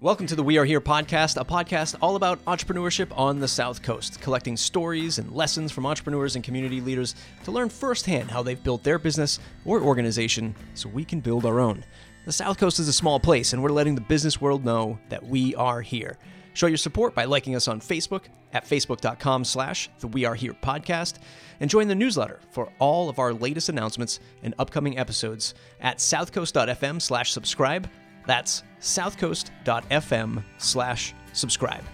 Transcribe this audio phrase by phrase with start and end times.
[0.00, 3.82] Welcome to the We Are Here podcast, a podcast all about entrepreneurship on the South
[3.82, 8.62] Coast, collecting stories and lessons from entrepreneurs and community leaders to learn firsthand how they've
[8.62, 11.84] built their business or organization so we can build our own.
[12.26, 15.26] The South Coast is a small place, and we're letting the business world know that
[15.26, 16.16] we are here.
[16.54, 20.54] Show your support by liking us on Facebook at facebook.com slash the We Are Here
[20.62, 21.14] podcast,
[21.58, 27.02] and join the newsletter for all of our latest announcements and upcoming episodes at southcoast.fm
[27.02, 27.90] slash subscribe.
[28.28, 31.84] That's southcoast.fm slash subscribe.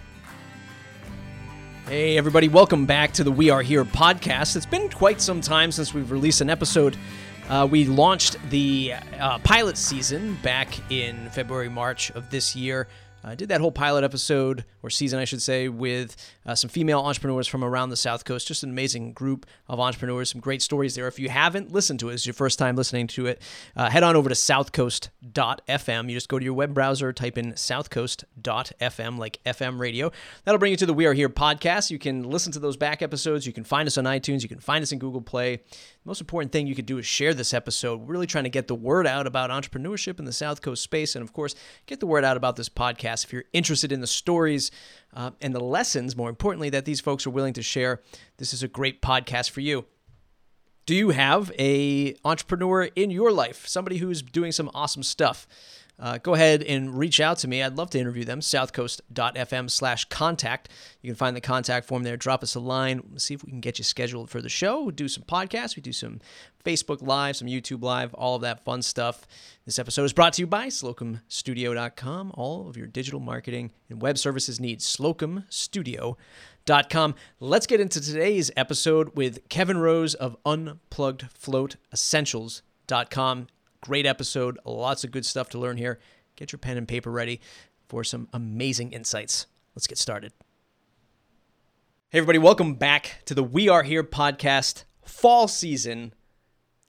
[1.87, 4.55] Hey, everybody, welcome back to the We Are Here podcast.
[4.55, 6.97] It's been quite some time since we've released an episode.
[7.47, 12.87] Uh, we launched the uh, pilot season back in February, March of this year.
[13.23, 16.69] I uh, did that whole pilot episode, or season, I should say, with uh, some
[16.69, 18.47] female entrepreneurs from around the South Coast.
[18.47, 21.07] Just an amazing group of entrepreneurs, some great stories there.
[21.07, 23.41] If you haven't listened to it, it's your first time listening to it,
[23.75, 26.09] uh, head on over to southcoast.fm.
[26.09, 30.11] You just go to your web browser, type in southcoast.fm, like FM radio.
[30.43, 31.89] That'll bring you to the We Are Here podcast.
[31.89, 33.47] You can listen to those back episodes.
[33.47, 34.43] You can find us on iTunes.
[34.43, 35.55] You can find us in Google Play.
[35.55, 38.01] The most important thing you could do is share this episode.
[38.01, 41.15] We're really trying to get the word out about entrepreneurship in the South Coast space,
[41.15, 41.55] and of course,
[41.87, 43.23] get the word out about this podcast.
[43.23, 44.69] If you're interested in the stories
[45.13, 48.01] uh, and the lessons, more importantly, that these folks are willing to share,
[48.37, 49.85] this is a great podcast for you.
[50.85, 55.47] Do you have a entrepreneur in your life, somebody who's doing some awesome stuff?
[55.97, 57.63] Uh, go ahead and reach out to me.
[57.63, 58.41] I'd love to interview them.
[58.41, 60.69] Southcoast.fm slash contact.
[61.01, 62.17] You can find the contact form there.
[62.17, 63.17] Drop us a line.
[63.17, 64.83] see if we can get you scheduled for the show.
[64.83, 65.75] we do some podcasts.
[65.75, 66.19] We do some
[66.65, 69.25] Facebook Live, some YouTube Live, all of that fun stuff.
[69.65, 72.31] This episode is brought to you by SlocumStudio.com.
[72.33, 74.85] All of your digital marketing and web services needs.
[74.85, 77.15] SlocumStudio.com.
[77.39, 81.77] Let's get into today's episode with Kevin Rose of Unplugged Float.
[83.85, 84.57] Great episode.
[84.65, 85.99] Lots of good stuff to learn here.
[86.37, 87.39] Get your pen and paper ready
[87.87, 89.45] for some amazing insights.
[89.75, 90.33] Let's get started.
[92.09, 96.15] Hey, everybody, welcome back to the We Are Here podcast fall season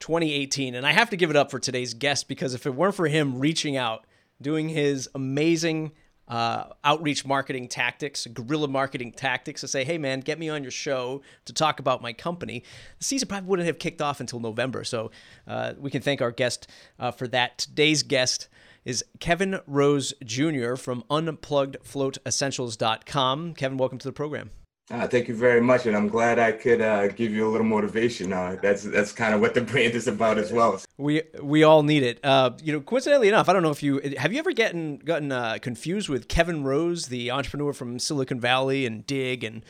[0.01, 0.75] 2018.
[0.75, 3.09] And I have to give it up for today's guest because if it weren't for
[3.09, 4.07] him reaching out,
[4.41, 5.93] doing his amazing
[6.29, 10.71] uh, outreach marketing tactics, guerrilla marketing tactics to say, hey man, get me on your
[10.71, 12.63] show to talk about my company.
[12.99, 14.85] The season probably wouldn't have kicked off until November.
[14.85, 15.11] So
[15.47, 17.59] uh, we can thank our guest uh, for that.
[17.59, 18.49] Today's guest
[18.85, 20.75] is Kevin Rose Jr.
[20.77, 23.55] from UnpluggedFloatEssentials.com.
[23.55, 24.51] Kevin, welcome to the program.
[24.89, 27.67] Uh, thank you very much, and I'm glad I could uh, give you a little
[27.67, 28.33] motivation.
[28.33, 30.81] Uh, that's that's kind of what the brand is about as well.
[30.97, 32.25] We we all need it.
[32.25, 35.33] Uh, you know, coincidentally enough, I don't know if you have you ever gotten gotten
[35.33, 39.65] uh, confused with Kevin Rose, the entrepreneur from Silicon Valley and Digg and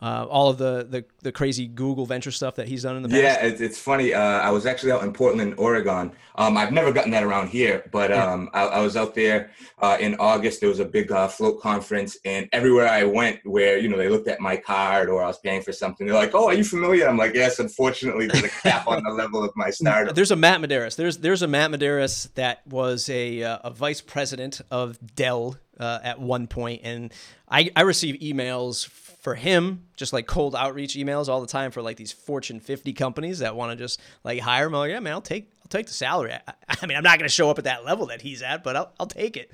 [0.00, 3.08] uh, all of the, the, the crazy Google venture stuff that he's done in the
[3.08, 3.22] past?
[3.22, 4.12] Yeah, it's, it's funny.
[4.12, 6.12] Uh, I was actually out in Portland, Oregon.
[6.34, 9.96] Um, I've never gotten that around here, but um, I, I, was out there uh,
[9.98, 10.60] in August.
[10.60, 14.10] There was a big uh, float conference, and everywhere I went, where you know they
[14.10, 16.64] looked at my card or I was paying for something, they're like, "Oh, are you
[16.64, 20.14] familiar?" I'm like, "Yes." Unfortunately, there's a cap on the level of my startup.
[20.14, 20.96] There's a Matt Medeiros.
[20.96, 26.00] There's there's a Matt Medeiros that was a uh, a vice president of Dell uh,
[26.02, 27.12] at one point, and
[27.48, 28.86] I I receive emails
[29.26, 32.92] for him, just like cold outreach emails all the time for like these Fortune 50
[32.92, 34.74] companies that want to just like hire him.
[34.76, 36.32] I'm like, yeah, man, I'll take I'll take the salary.
[36.32, 38.62] I, I mean, I'm not going to show up at that level that he's at,
[38.62, 39.50] but I'll I'll take it.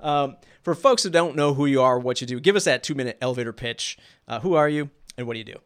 [0.00, 2.82] Um, for folks who don't know who you are, what you do, give us that
[2.82, 3.96] two minute elevator pitch.
[4.26, 5.60] Uh, who are you, and what do you do?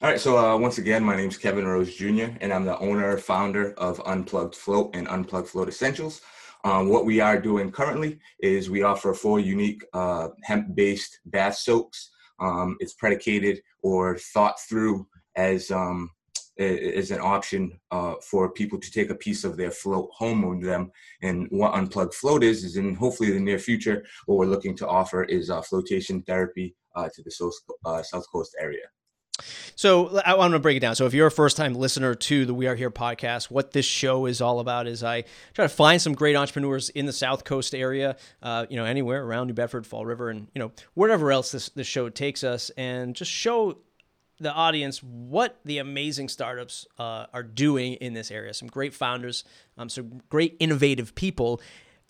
[0.00, 2.78] All right, so uh, once again, my name is Kevin Rose Jr., and I'm the
[2.78, 6.20] owner, founder of Unplugged Float and Unplugged Float Essentials.
[6.62, 12.10] Um, what we are doing currently is we offer four unique uh, hemp-based bath soaks
[12.40, 15.06] um, it's predicated or thought through
[15.36, 16.10] as um,
[16.58, 20.62] as an option uh, for people to take a piece of their float home with
[20.62, 20.90] them.
[21.22, 24.88] And what unplugged float is is in hopefully the near future, what we're looking to
[24.88, 27.54] offer is uh, flotation therapy uh, to the south,
[27.84, 28.84] uh, south coast area.
[29.74, 30.94] So I want to break it down.
[30.94, 33.86] So if you're a first time listener to the We Are Here podcast, what this
[33.86, 35.22] show is all about is I
[35.54, 39.24] try to find some great entrepreneurs in the South Coast area, uh, you know, anywhere
[39.24, 42.70] around New Bedford, Fall River, and you know wherever else this this show takes us,
[42.76, 43.78] and just show
[44.38, 48.52] the audience what the amazing startups uh, are doing in this area.
[48.52, 49.44] Some great founders,
[49.78, 51.60] um, some great innovative people.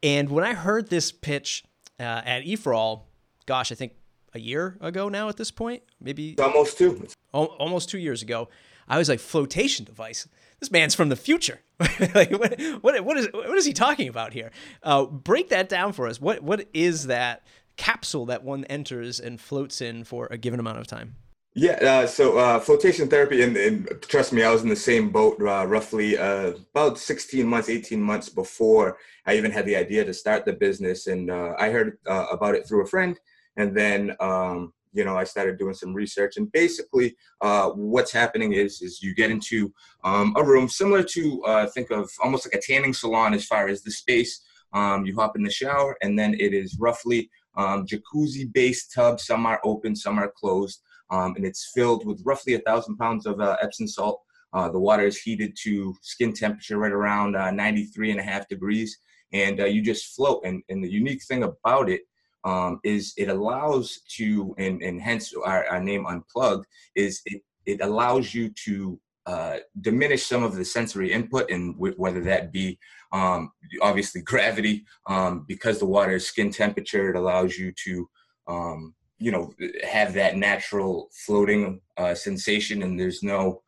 [0.03, 1.65] And when I heard this pitch
[2.01, 3.03] uh, at EforAll,
[3.47, 3.93] gosh, I think
[4.35, 8.49] a year ago now at this point, maybe almost two, almost two years ago.
[8.89, 10.29] I was like flotation device.
[10.61, 11.61] This man's from the future.
[12.15, 14.51] like what, what, what is what is he talking about here?
[14.83, 16.21] Uh, break that down for us.
[16.21, 17.47] What what is that
[17.77, 21.17] capsule that one enters and floats in for a given amount of time?
[21.55, 25.11] Yeah, uh, so uh, flotation therapy, and, and, trust me, I was in the same
[25.11, 28.97] boat uh, roughly uh, about 16 months, 18 months before
[29.27, 31.09] I even had the idea to start the business.
[31.09, 33.19] And uh, I heard uh, about it through a friend.
[33.57, 36.37] And then, um, you know, I started doing some research.
[36.37, 39.73] And basically, what's happening is, is you get into
[40.05, 43.83] um, a room similar to, think of almost like a tanning salon as far as
[43.83, 44.43] the space.
[44.75, 49.21] Um, you hop in the shower, and then it is roughly um, jacuzzi based tub.
[49.21, 50.83] Some are open, some are closed
[51.13, 54.23] um, and it's filled with roughly a thousand pounds of uh, Epsom salt.
[54.55, 58.49] Uh, the water is heated to skin temperature right around uh, 93 and a half
[58.49, 58.99] degrees,
[59.33, 60.43] and uh, you just float.
[60.45, 62.03] And, and the unique thing about it
[62.45, 67.81] um, is it allows to, and, and hence our, our name Unplugged, is it, it
[67.81, 72.79] allows you to uh, diminish some of the sensory input, and w- whether that be
[73.13, 78.09] um, obviously gravity, um, because the water is skin temperature, it allows you to
[78.49, 79.53] um, you know
[79.89, 83.63] have that natural floating uh, sensation and there's no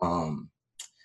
[0.00, 0.48] um,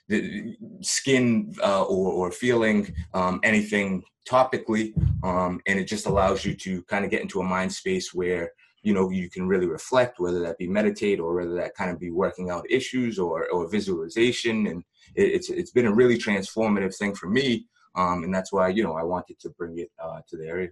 [0.07, 4.94] the skin uh, or, or feeling um, anything topically
[5.24, 8.52] um, and it just allows you to kind of get into a mind space where
[8.81, 12.00] you know you can really reflect whether that be meditate or whether that kind of
[12.00, 14.68] be working out issues or, or visualization.
[14.68, 14.84] And
[15.16, 17.66] it, it's it's been a really transformative thing for me
[17.96, 20.69] um, and that's why you know i wanted to bring it uh, to the area.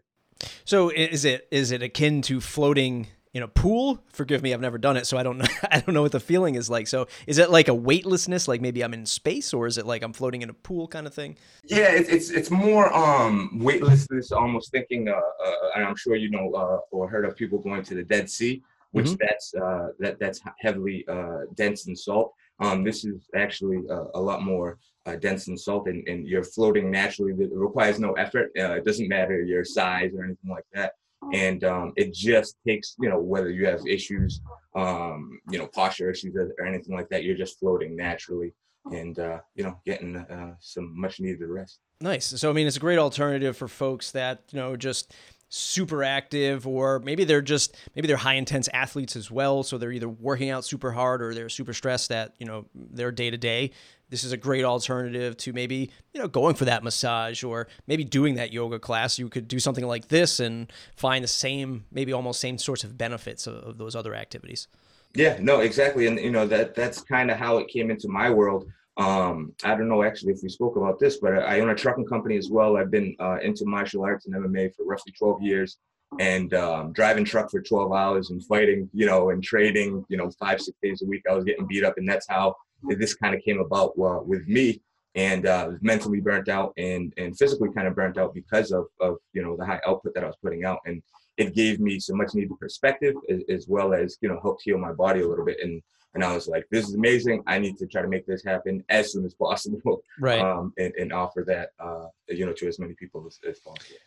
[0.66, 4.00] So is it is it akin to floating in a pool.
[4.10, 5.46] Forgive me, I've never done it, so I don't know.
[5.72, 6.88] I don't know what the feeling is like.
[6.88, 10.04] So, is it like a weightlessness, like maybe I'm in space, or is it like
[10.04, 11.38] I'm floating in a pool kind of thing?
[11.66, 14.32] Yeah, it's it's, it's more um weightlessness.
[14.32, 17.84] Almost thinking, uh, uh, and I'm sure you know uh, or heard of people going
[17.84, 19.16] to the Dead Sea, which mm-hmm.
[19.20, 22.34] that's uh, that that's heavily uh, dense in salt.
[22.60, 24.78] Um, this is actually uh, a lot more
[25.08, 27.34] uh, dense in salt, and, and you're floating naturally.
[27.34, 28.52] It requires no effort.
[28.58, 30.94] Uh, it doesn't matter your size or anything like that
[31.34, 34.42] and um, it just takes you know whether you have issues
[34.76, 38.54] um, you know posture issues or anything like that you're just floating naturally
[38.92, 41.80] and uh, you know getting uh, some much needed rest.
[42.02, 42.26] Nice.
[42.26, 45.14] So i mean it's a great alternative for folks that you know just
[45.56, 49.62] super active or maybe they're just maybe they're high intense athletes as well.
[49.64, 53.12] So they're either working out super hard or they're super stressed at you know their
[53.12, 53.72] day to day
[54.14, 58.04] this is a great alternative to maybe you know going for that massage or maybe
[58.04, 62.14] doing that yoga class you could do something like this and find the same maybe
[62.14, 64.68] almost same sorts of benefits of, of those other activities
[65.16, 68.30] yeah no exactly and you know that that's kind of how it came into my
[68.30, 68.68] world
[68.98, 72.06] um, I don't know actually if we spoke about this, but I own a trucking
[72.06, 72.78] company as well.
[72.78, 75.80] I've been uh, into martial arts and MMA for roughly 12 years
[76.20, 80.30] and um, driving truck for 12 hours and fighting, you know, and trading, you know,
[80.40, 81.24] five, six days a week.
[81.28, 81.98] I was getting beat up.
[81.98, 82.56] And that's how
[82.88, 84.82] this kind of came about uh, with me.
[85.16, 88.88] And uh, was mentally burnt out and, and physically kind of burnt out because of,
[89.00, 90.80] of, you know, the high output that I was putting out.
[90.88, 91.04] And
[91.38, 94.80] it gave me some much needed perspective as, as well as, you know, helped heal
[94.80, 95.60] my body a little bit.
[95.62, 95.84] And
[96.16, 97.44] and I was like, this is amazing.
[97.46, 100.02] I need to try to make this happen as soon as possible.
[100.20, 100.40] Right.
[100.40, 103.98] Um, and, and offer that, uh, you know, to as many people as, as possible.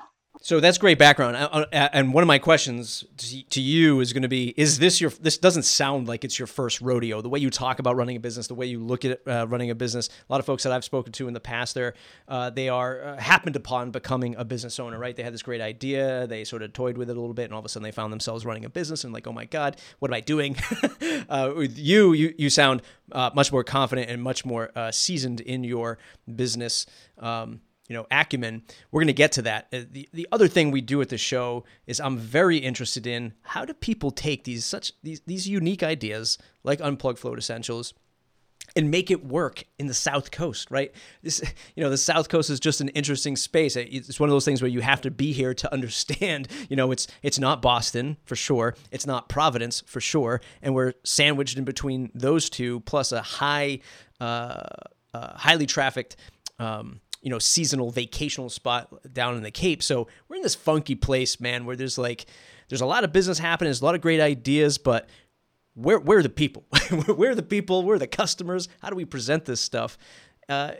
[0.43, 1.37] So that's great background.
[1.73, 3.05] And one of my questions
[3.51, 5.11] to you is going to be: Is this your?
[5.11, 7.21] This doesn't sound like it's your first rodeo.
[7.21, 9.71] The way you talk about running a business, the way you look at uh, running
[9.71, 10.09] a business.
[10.09, 11.95] A lot of folks that I've spoken to in the past, there,
[12.29, 14.99] uh, they are uh, happened upon becoming a business owner.
[14.99, 15.17] Right?
[15.17, 16.27] They had this great idea.
[16.27, 17.93] They sort of toyed with it a little bit, and all of a sudden they
[17.93, 20.57] found themselves running a business and like, oh my god, what am I doing?
[21.29, 25.41] Uh, with you, you you sound uh, much more confident and much more uh, seasoned
[25.41, 25.99] in your
[26.35, 26.87] business.
[27.19, 29.67] Um, you know acumen we're going to get to that.
[29.73, 33.33] Uh, the, the other thing we do at the show is i'm very interested in
[33.43, 37.95] how do people take these such these, these unique ideas like unplugged float essentials
[38.75, 40.93] and make it work in the south coast right?
[41.23, 41.41] This
[41.75, 43.77] you know the south coast is just an interesting space.
[43.77, 46.91] It's one of those things where you have to be here to understand you know
[46.93, 48.75] it's it's not boston for sure.
[48.91, 50.41] It's not providence for sure.
[50.63, 53.81] And we're sandwiched in between those two plus a high
[54.21, 54.63] uh,
[55.15, 56.17] uh, highly trafficked
[56.59, 59.83] um, you know, seasonal vacational spot down in the Cape.
[59.83, 62.27] So we're in this funky place, man, where there's like
[62.69, 65.09] there's a lot of business happening, there's a lot of great ideas, but
[65.75, 66.67] where where are the people?
[67.17, 67.83] where are the people?
[67.83, 68.69] Where are the customers?
[68.81, 69.99] How do we present this stuff?
[70.49, 70.71] Uh,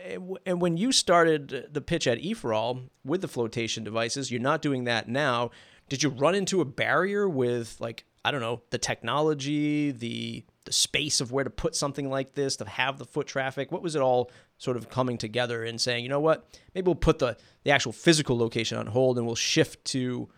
[0.45, 4.85] and when you started the pitch at EforAll with the flotation devices, you're not doing
[4.85, 5.51] that now.
[5.89, 10.71] Did you run into a barrier with like I don't know the technology, the the
[10.71, 13.69] space of where to put something like this, to have the foot traffic?
[13.69, 16.95] What was it all sort of coming together and saying, you know what, maybe we'll
[16.95, 20.29] put the, the actual physical location on hold and we'll shift to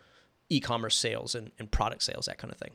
[0.49, 2.71] e-commerce sales and, and product sales, that kind of thing?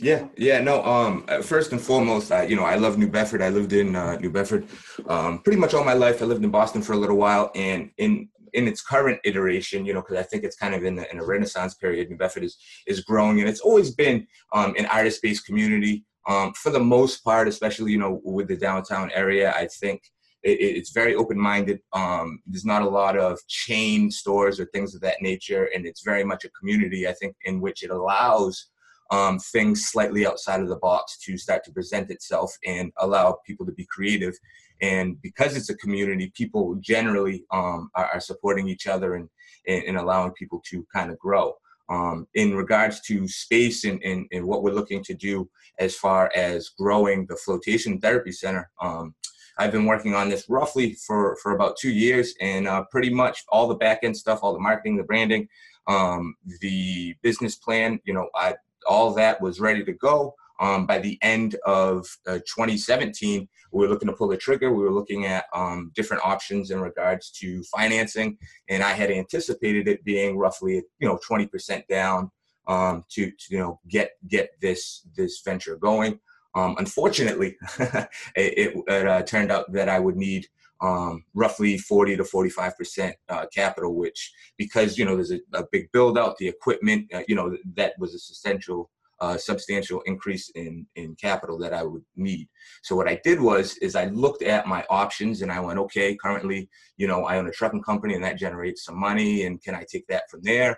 [0.00, 0.82] Yeah, yeah, no.
[0.84, 3.42] Um, uh, first and foremost, I, you know, I love New Bedford.
[3.42, 4.66] I lived in uh, New Bedford
[5.06, 6.22] um, pretty much all my life.
[6.22, 9.94] I lived in Boston for a little while, and in in its current iteration, you
[9.94, 12.10] know, because I think it's kind of in, the, in a renaissance period.
[12.10, 16.04] New Bedford is is growing, and it's always been um, an artist-based community.
[16.26, 20.10] Um, for the most part, especially you know with the downtown area, I think
[20.42, 21.80] it, it's very open-minded.
[21.92, 26.02] Um, there's not a lot of chain stores or things of that nature, and it's
[26.02, 27.08] very much a community.
[27.08, 28.68] I think in which it allows
[29.12, 33.66] um, things slightly outside of the box to start to present itself and allow people
[33.66, 34.34] to be creative.
[34.80, 39.28] And because it's a community, people generally um, are, are, supporting each other and,
[39.68, 41.54] and, and allowing people to kind of grow.
[41.88, 46.30] Um, in regards to space and, and, and, what we're looking to do as far
[46.34, 48.70] as growing the flotation therapy center.
[48.80, 49.14] Um,
[49.58, 53.44] I've been working on this roughly for, for about two years and uh, pretty much
[53.48, 55.48] all the back end stuff, all the marketing, the branding,
[55.86, 58.54] um, the business plan, you know, I,
[58.88, 60.34] all that was ready to go.
[60.60, 64.72] Um, by the end of uh, 2017, we were looking to pull the trigger.
[64.72, 69.88] We were looking at um, different options in regards to financing, and I had anticipated
[69.88, 72.30] it being roughly, you know, 20% down
[72.68, 76.20] um, to, to, you know, get get this this venture going.
[76.54, 80.46] Um, unfortunately, it, it, uh, turned out that I would need
[80.82, 85.64] um, roughly 40 to 45 percent uh, capital, which because you know there's a, a
[85.70, 88.90] big build out, the equipment, uh, you know that was a substantial
[89.20, 92.48] uh, substantial increase in in capital that I would need.
[92.82, 96.16] So what I did was is I looked at my options and I went, okay,
[96.16, 99.76] currently you know I own a trucking company and that generates some money, and can
[99.76, 100.76] I take that from there?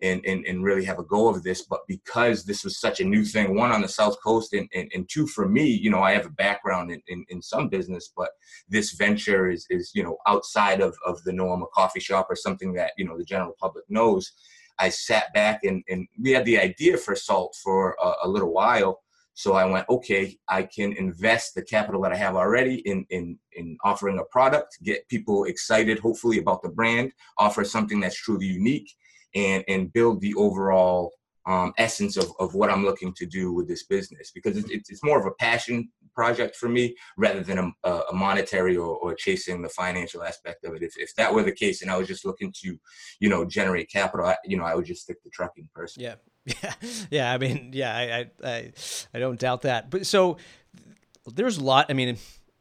[0.00, 1.62] And, and, and really have a go of this.
[1.62, 4.90] But because this was such a new thing, one on the South Coast, and, and,
[4.94, 8.12] and two for me, you know, I have a background in, in, in, some business,
[8.16, 8.30] but
[8.68, 12.36] this venture is, is, you know, outside of, of the norm, a coffee shop or
[12.36, 14.32] something that, you know, the general public knows.
[14.78, 18.52] I sat back and, and we had the idea for Salt for a, a little
[18.52, 19.00] while.
[19.34, 23.38] So I went, okay, I can invest the capital that I have already in, in,
[23.52, 28.46] in offering a product, get people excited, hopefully, about the brand, offer something that's truly
[28.46, 28.92] unique,
[29.34, 31.12] and and build the overall
[31.48, 35.02] um, essence of, of what I'm looking to do with this business because it's, it's
[35.02, 39.62] more of a passion project for me rather than a, a monetary or, or, chasing
[39.62, 40.82] the financial aspect of it.
[40.82, 42.76] If, if that were the case and I was just looking to,
[43.20, 46.02] you know, generate capital, I, you know, I would just stick to trucking person.
[46.02, 46.16] Yeah.
[46.62, 46.74] Yeah.
[47.10, 47.32] Yeah.
[47.32, 48.72] I mean, yeah, I, I,
[49.12, 49.90] I don't doubt that.
[49.90, 50.38] But so
[51.26, 52.16] there's a lot, I mean,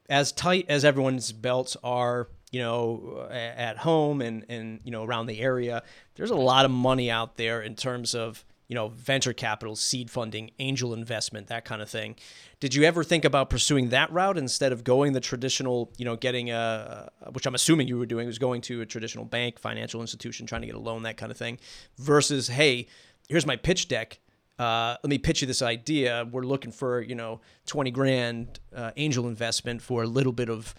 [0.09, 5.25] as tight as everyone's belts are you know, at home and, and, you know, around
[5.25, 5.83] the area,
[6.15, 10.09] there's a lot of money out there in terms of, you know, venture capital, seed
[10.09, 12.15] funding, angel investment, that kind of thing.
[12.59, 16.15] Did you ever think about pursuing that route instead of going the traditional, you know,
[16.15, 20.01] getting a, which I'm assuming you were doing, was going to a traditional bank, financial
[20.01, 21.59] institution, trying to get a loan, that kind of thing,
[21.97, 22.87] versus, hey,
[23.29, 24.19] here's my pitch deck.
[24.59, 26.27] Uh, let me pitch you this idea.
[26.29, 30.73] We're looking for, you know, 20 grand uh, angel investment for a little bit of,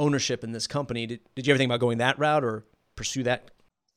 [0.00, 1.06] ownership in this company.
[1.06, 2.64] Did, did you ever think about going that route or
[2.96, 3.50] pursue that?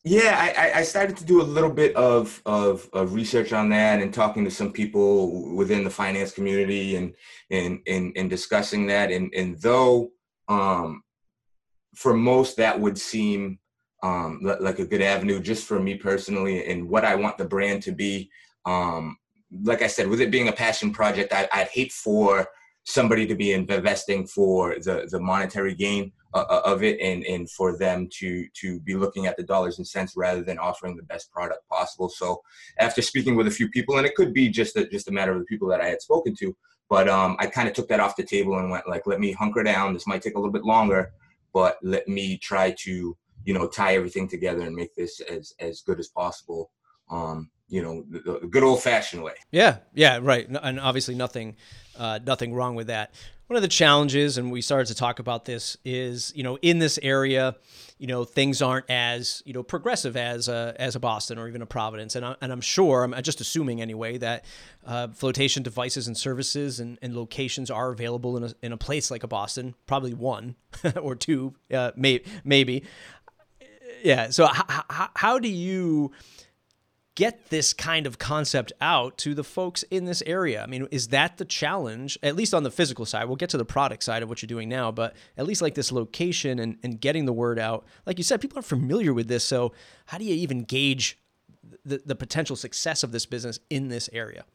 [0.05, 4.01] Yeah, I, I started to do a little bit of, of, of research on that
[4.01, 7.15] and talking to some people within the finance community and
[7.49, 9.11] and and, and discussing that.
[9.11, 10.11] And and though
[10.49, 11.03] um,
[11.95, 13.59] for most that would seem
[14.03, 17.81] um, like a good avenue just for me personally and what I want the brand
[17.83, 18.29] to be.
[18.65, 19.17] Um,
[19.63, 22.45] like I said, with it being a passion project, I, I'd hate for
[22.85, 27.49] somebody to be investing for the the monetary gain uh, uh, of it and and
[27.49, 31.03] for them to to be looking at the dollars and cents rather than offering the
[31.03, 32.09] best product possible.
[32.09, 32.41] So
[32.79, 35.31] after speaking with a few people and it could be just a, just a matter
[35.31, 36.55] of the people that I had spoken to
[36.89, 39.31] but um, I kind of took that off the table and went like let me
[39.31, 39.93] hunker down.
[39.93, 41.11] This might take a little bit longer
[41.53, 45.81] but let me try to you know tie everything together and make this as as
[45.81, 46.71] good as possible
[47.13, 51.55] um, you know the, the good old fashioned way yeah yeah right and obviously nothing
[51.97, 53.13] uh, nothing wrong with that.
[53.47, 56.79] One of the challenges, and we started to talk about this, is you know in
[56.79, 57.55] this area,
[57.99, 61.61] you know things aren't as you know progressive as a, as a Boston or even
[61.61, 64.45] a Providence, and, I, and I'm sure I'm just assuming anyway that
[64.85, 69.11] uh, flotation devices and services and, and locations are available in a, in a place
[69.11, 70.55] like a Boston, probably one
[71.01, 72.83] or two, uh, may, maybe.
[74.03, 74.31] Yeah.
[74.31, 76.11] So how, how do you
[77.15, 80.63] get this kind of concept out to the folks in this area?
[80.63, 83.25] I mean, is that the challenge, at least on the physical side?
[83.25, 85.75] We'll get to the product side of what you're doing now, but at least like
[85.75, 87.85] this location and, and getting the word out.
[88.05, 89.43] Like you said, people aren't familiar with this.
[89.43, 89.73] So,
[90.07, 91.19] how do you even gauge
[91.85, 94.45] the, the potential success of this business in this area?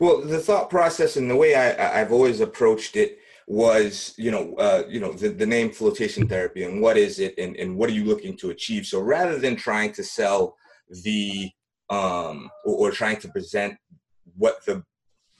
[0.00, 4.54] Well, the thought process and the way I, I've always approached it was you know
[4.54, 7.90] uh, you know the, the name flotation therapy and what is it and, and what
[7.90, 10.56] are you looking to achieve so rather than trying to sell
[11.02, 11.50] the
[11.90, 13.76] um, or, or trying to present
[14.36, 14.82] what the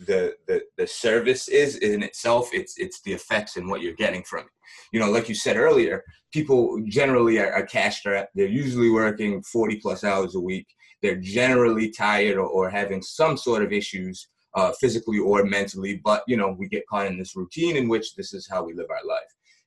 [0.01, 4.25] the, the the service is in itself it's it's the effects and what you're getting
[4.25, 4.51] from it
[4.93, 9.41] you know like you said earlier people generally are, are cash strapped they're usually working
[9.45, 10.67] 40 plus hours a week
[11.01, 16.01] they're generally tired or, or having some sort of issues uh, physically or mentally.
[16.03, 18.73] But you know, we get caught in this routine in which this is how we
[18.73, 19.21] live our life.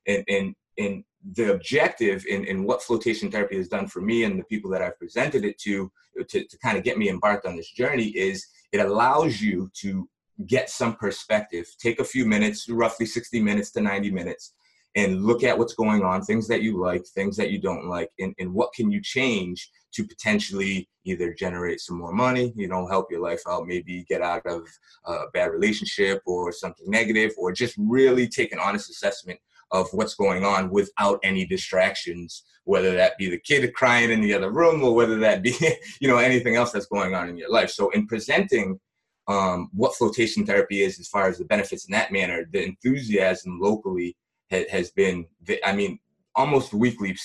[0.06, 4.38] And and and the objective in, in what flotation therapy has done for me and
[4.38, 5.90] the people that I've presented it to,
[6.28, 10.08] to, to kind of get me embarked on this journey is it allows you to
[10.46, 14.54] get some perspective, take a few minutes, roughly 60 minutes to 90 minutes,
[14.94, 18.10] and look at what's going on, things that you like, things that you don't like,
[18.18, 22.86] and, and what can you change to potentially either generate some more money, you know,
[22.86, 24.66] help your life out, maybe get out of
[25.06, 29.38] a bad relationship or something negative, or just really take an honest assessment
[29.70, 34.34] of what's going on without any distractions, whether that be the kid crying in the
[34.34, 35.54] other room or whether that be,
[36.00, 37.70] you know, anything else that's going on in your life.
[37.70, 38.80] So in presenting
[39.26, 43.58] um, what flotation therapy is as far as the benefits in that manner, the enthusiasm
[43.60, 44.16] locally
[44.50, 45.26] ha- has been,
[45.64, 45.98] I mean,
[46.34, 47.16] almost weekly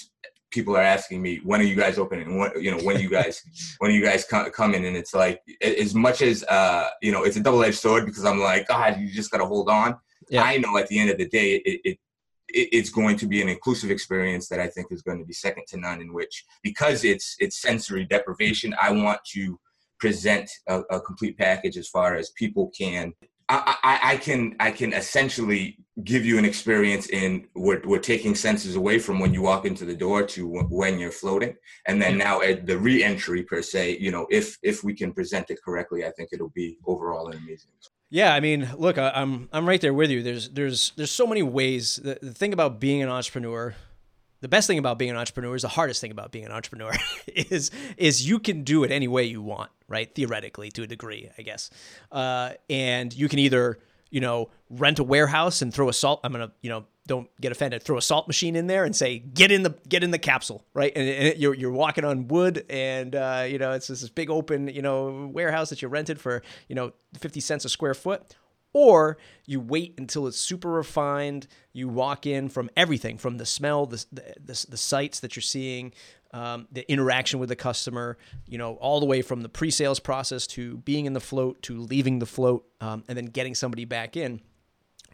[0.53, 3.41] people are asking me when are you guys opening when you know when you guys
[3.79, 7.23] when are you guys come, coming and it's like as much as uh you know
[7.23, 9.95] it's a double-edged sword because i'm like god you just gotta hold on
[10.29, 10.43] yeah.
[10.43, 11.99] i know at the end of the day it, it
[12.49, 15.65] it's going to be an inclusive experience that I think is going to be second
[15.69, 16.01] to none.
[16.01, 19.59] In which, because it's it's sensory deprivation, I want to
[19.99, 23.13] present a, a complete package as far as people can.
[23.49, 28.35] I, I, I, can I can essentially give you an experience in we're, we're taking
[28.35, 31.55] senses away from when you walk into the door to when you're floating,
[31.87, 33.97] and then now at the re-entry per se.
[33.99, 37.37] You know, if if we can present it correctly, I think it'll be overall an
[37.37, 37.71] amazing.
[38.13, 40.21] Yeah, I mean, look, I, am I'm right there with you.
[40.21, 41.95] There's there's there's so many ways.
[41.95, 43.73] The, the thing about being an entrepreneur,
[44.41, 46.93] the best thing about being an entrepreneur is the hardest thing about being an entrepreneur
[47.27, 50.13] is is you can do it any way you want, right?
[50.13, 51.71] Theoretically, to a degree, I guess.
[52.11, 53.79] Uh, and you can either
[54.13, 56.21] you know rent a warehouse and throw a salt.
[56.23, 57.83] I'm gonna you know don't get offended.
[57.83, 60.63] Throw a salt machine in there and say, "Get in the get in the capsule,"
[60.73, 60.93] right?
[60.95, 64.67] And, and you're you're walking on wood, and uh, you know it's this big open
[64.67, 68.35] you know warehouse that you rented for you know fifty cents a square foot.
[68.73, 71.47] Or you wait until it's super refined.
[71.73, 75.93] You walk in from everything, from the smell, the the, the sights that you're seeing,
[76.31, 80.47] um, the interaction with the customer, you know, all the way from the pre-sales process
[80.47, 84.17] to being in the float to leaving the float, um, and then getting somebody back
[84.17, 84.41] in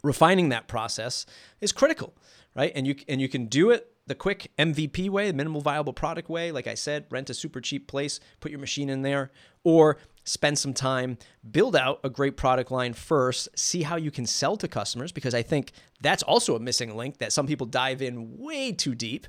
[0.02, 1.26] refining that process
[1.60, 2.14] is critical,
[2.54, 2.72] right?
[2.74, 6.28] And you and you can do it the quick MVP way, the minimal viable product
[6.28, 6.50] way.
[6.52, 9.30] Like I said, rent a super cheap place, put your machine in there,
[9.62, 11.18] or spend some time,
[11.50, 15.34] build out a great product line first, see how you can sell to customers because
[15.34, 19.26] I think that's also a missing link that some people dive in way too deep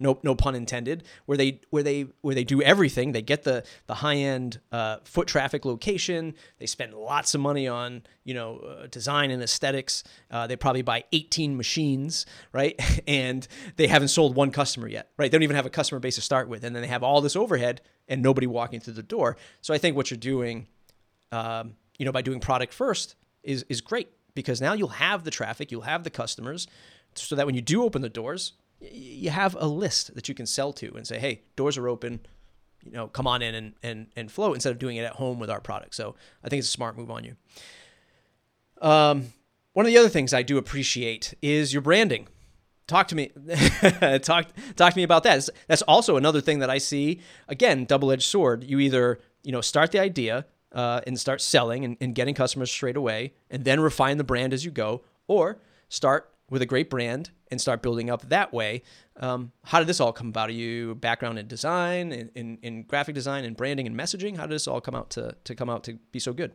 [0.00, 3.12] no no pun intended, where they where they where they do everything.
[3.12, 6.34] They get the the high end uh, foot traffic location.
[6.58, 10.04] They spend lots of money on you know uh, design and aesthetics.
[10.30, 12.78] Uh, they probably buy 18 machines, right?
[13.06, 13.46] And
[13.76, 15.30] they haven't sold one customer yet, right?
[15.30, 17.20] They don't even have a customer base to start with, and then they have all
[17.20, 19.36] this overhead and nobody walking through the door.
[19.60, 20.66] So I think what you're doing,
[21.32, 25.30] um, you know, by doing product first is is great because now you'll have the
[25.30, 26.66] traffic, you'll have the customers,
[27.14, 30.46] so that when you do open the doors, you have a list that you can
[30.46, 32.20] sell to and say, hey, doors are open.
[32.84, 35.40] You know, come on in and, and, and float instead of doing it at home
[35.40, 35.94] with our product.
[35.96, 37.36] So I think it's a smart move on you.
[38.80, 39.32] Um,
[39.72, 42.28] one of the other things I do appreciate is your branding.
[42.88, 43.28] Talk to me,
[44.22, 45.46] talk talk to me about that.
[45.68, 47.20] That's also another thing that I see.
[47.46, 48.64] Again, double edged sword.
[48.64, 52.70] You either you know start the idea uh, and start selling and, and getting customers
[52.70, 55.58] straight away, and then refine the brand as you go, or
[55.90, 58.82] start with a great brand and start building up that way.
[59.16, 60.48] Um, how did this all come about?
[60.48, 64.36] Are you background in design, in, in, in, graphic design, and branding and messaging?
[64.36, 66.52] How did this all come out to, to come out to be so good?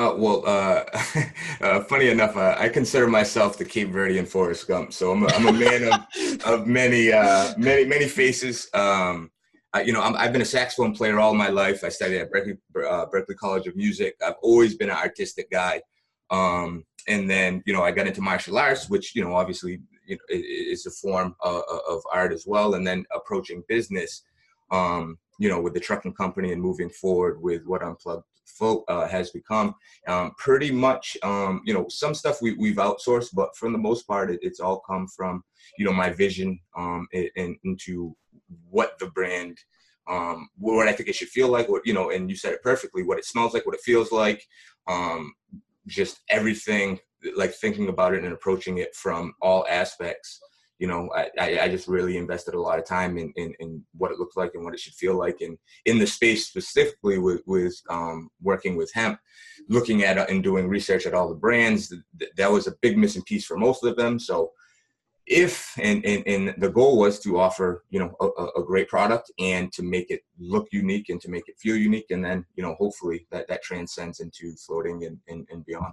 [0.00, 0.82] Uh, well, uh,
[1.60, 4.94] uh, funny enough, uh, I consider myself the Cape Verdean Forrest Gump.
[4.94, 8.70] So I'm a, I'm a man of, of many, uh, many, many faces.
[8.72, 9.30] Um,
[9.74, 11.84] I, you know, i have been a saxophone player all my life.
[11.84, 14.16] I studied at Berkeley, uh, Berklee College of Music.
[14.26, 15.82] I've always been an artistic guy.
[16.30, 20.16] Um, and then, you know, I got into martial arts, which, you know, obviously you
[20.16, 22.72] know, is a form of, of, art as well.
[22.72, 24.22] And then approaching business,
[24.70, 28.24] um, you know, with the trucking company and moving forward with what Unplugged
[28.60, 29.74] Float uh, has become.
[30.06, 34.06] Um, pretty much, um, you know, some stuff we, we've outsourced, but for the most
[34.06, 35.42] part, it, it's all come from,
[35.78, 38.14] you know, my vision um, and, into
[38.68, 39.58] what the brand
[40.08, 42.62] um, what I think it should feel like, what you know, and you said it
[42.62, 43.02] perfectly.
[43.02, 44.44] What it smells like, what it feels like,
[44.88, 45.32] um,
[45.86, 46.98] just everything
[47.36, 50.40] like thinking about it and approaching it from all aspects
[50.80, 54.10] you know i, I just really invested a lot of time in, in, in, what
[54.10, 57.42] it looks like and what it should feel like and in the space specifically with,
[57.46, 59.20] with um, working with hemp
[59.68, 61.94] looking at and doing research at all the brands
[62.36, 64.18] that was a big missing piece for most of them.
[64.18, 64.50] So
[65.26, 69.30] if and, and and the goal was to offer you know a, a, great product
[69.38, 72.64] and to make it look unique and to make it feel unique and then you
[72.64, 75.92] know hopefully that that transcends into floating and, and, and beyond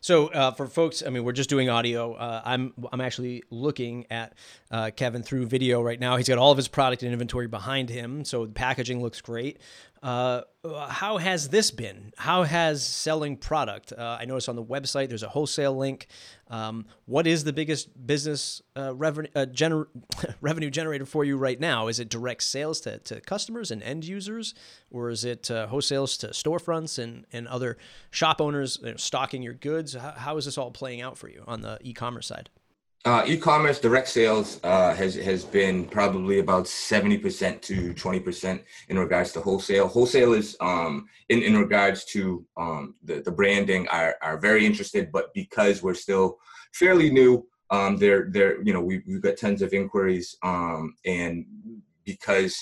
[0.00, 2.14] so uh, for folks, I mean, we're just doing audio.
[2.14, 4.34] Uh, I'm I'm actually looking at
[4.70, 6.16] uh, Kevin through video right now.
[6.16, 9.58] He's got all of his product and inventory behind him, so the packaging looks great.
[10.02, 10.42] Uh,
[10.88, 12.12] how has this been?
[12.16, 13.92] How has selling product?
[13.92, 16.06] Uh, I noticed on the website there's a wholesale link.
[16.48, 19.88] Um, what is the biggest business uh, revenue uh, gener-
[20.40, 21.88] revenue generator for you right now?
[21.88, 24.54] Is it direct sales to, to customers and end users,
[24.90, 27.76] or is it uh, wholesales to storefronts and, and other
[28.10, 29.94] shop owners you know, stocking your goods?
[29.94, 32.50] How, how is this all playing out for you on the e-commerce side?
[33.08, 38.62] Uh, e-commerce direct sales uh, has has been probably about seventy percent to twenty percent
[38.90, 39.88] in regards to wholesale.
[39.88, 45.10] Wholesale is um, in in regards to um, the the branding are are very interested,
[45.10, 46.36] but because we're still
[46.74, 51.46] fairly new, um, they're they're you know we we've got tons of inquiries, um, and
[52.04, 52.54] because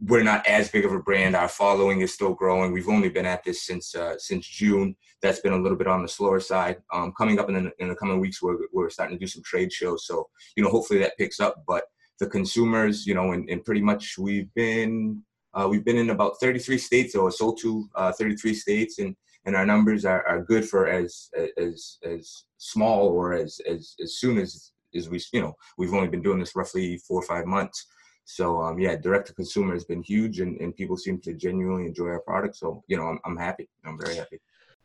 [0.00, 1.34] we're not as big of a brand.
[1.34, 2.72] Our following is still growing.
[2.72, 4.94] We've only been at this since uh, since June.
[5.22, 6.76] That's been a little bit on the slower side.
[6.92, 9.42] Um, coming up in the, in the coming weeks, we're, we're starting to do some
[9.42, 10.06] trade shows.
[10.06, 11.64] So you know, hopefully that picks up.
[11.66, 11.84] But
[12.20, 15.22] the consumers, you know, and, and pretty much we've been
[15.54, 19.56] uh, we've been in about 33 states or sold to uh, 33 states, and and
[19.56, 24.38] our numbers are, are good for as as as small or as as as soon
[24.38, 27.86] as as we you know we've only been doing this roughly four or five months.
[28.30, 31.86] So um, yeah, direct to consumer has been huge, and, and people seem to genuinely
[31.86, 32.56] enjoy our product.
[32.56, 33.70] So you know, I'm I'm happy.
[33.86, 34.38] I'm very happy.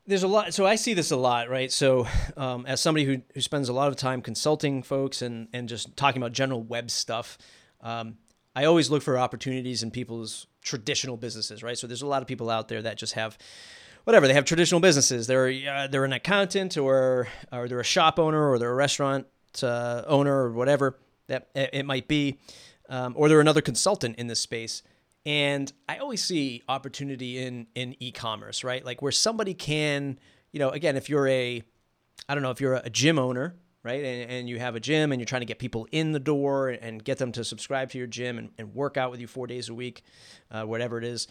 [0.08, 0.54] There's a lot.
[0.54, 1.70] So I see this a lot, right?
[1.70, 5.68] So um, as somebody who who spends a lot of time consulting folks and and
[5.68, 7.38] just talking about general web stuff,
[7.82, 8.18] um,
[8.56, 11.78] I always look for opportunities in people's traditional businesses, right?
[11.78, 13.38] So there's a lot of people out there that just have
[14.06, 15.28] whatever they have traditional businesses.
[15.28, 19.28] They're uh, they're an accountant or or they're a shop owner or they're a restaurant
[19.62, 22.38] uh, owner or whatever that it might be
[22.90, 24.84] um, or they're another consultant in this space.
[25.26, 28.84] And I always see opportunity in in e-commerce, right?
[28.84, 30.20] Like where somebody can,
[30.52, 31.64] you know, again, if you're a,
[32.28, 35.12] I don't know, if you're a gym owner, right, and, and you have a gym
[35.12, 37.98] and you're trying to get people in the door and get them to subscribe to
[37.98, 40.04] your gym and, and work out with you four days a week,
[40.52, 41.28] uh, whatever it is,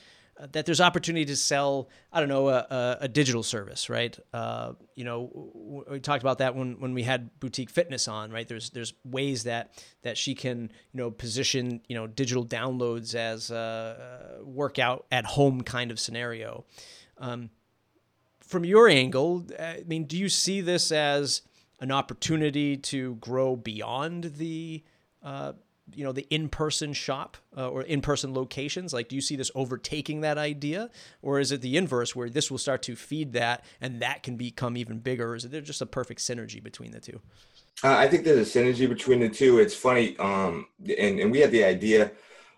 [0.53, 4.19] that there's opportunity to sell i don't know a, a, digital service right?
[4.33, 5.31] Uh, you know
[5.89, 8.49] we talked about that when, when we had boutique fitness on right?
[8.49, 13.51] There's there's ways that that she can you know position you know digital downloads as
[13.51, 16.65] a workout at home kind of scenario.
[17.19, 17.51] Um,
[18.41, 21.41] from your angle i mean do you see this as
[21.81, 24.83] an opportunity to grow beyond the
[25.23, 25.53] uh,
[25.95, 30.21] you know the in-person shop uh, or in-person locations like do you see this overtaking
[30.23, 30.91] that idea?
[31.21, 34.37] Or is it the inverse where this will start to feed that and that can
[34.37, 35.31] become even bigger?
[35.31, 37.21] Or is there just a perfect synergy between the two?
[37.83, 39.59] Uh, i think there's a synergy between the two.
[39.59, 40.67] It's funny um,
[40.99, 42.13] and, and we had the idea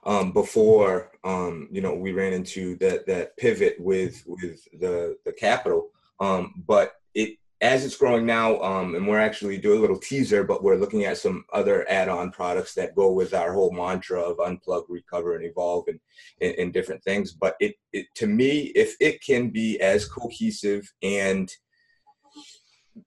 [0.05, 5.33] um, before um, you know we ran into that that pivot with with the the
[5.33, 5.91] capital.
[6.21, 10.45] Um, but it as it's growing now, um, and we're actually doing a little teaser,
[10.45, 14.37] but we're looking at some other add-on products that go with our whole mantra of
[14.39, 16.01] unplug, recover, and evolve, and,
[16.41, 17.33] and, and different things.
[17.33, 21.51] But it, it, to me, if it can be as cohesive and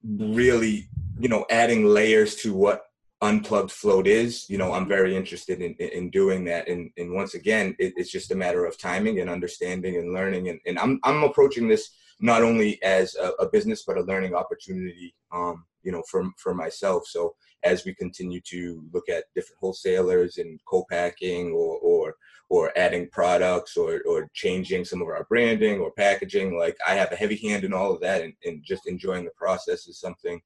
[0.03, 2.83] really, you know, adding layers to what
[3.21, 6.67] unplugged float is, you know, I'm very interested in, in doing that.
[6.67, 10.49] And, and once again, it, it's just a matter of timing and understanding and learning.
[10.49, 14.34] And, and I'm, I'm approaching this not only as a, a business but a learning
[14.34, 17.06] opportunity um, you know for, for myself.
[17.08, 22.15] So as we continue to look at different wholesalers and co-packing or or
[22.49, 27.12] or adding products or or changing some of our branding or packaging like i have
[27.12, 30.39] a heavy hand in all of that and, and just enjoying the process is something